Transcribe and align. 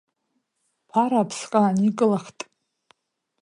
Ԥара 0.89 1.19
аԥсҟы 1.21 1.59
ааникылахт. 1.61 2.39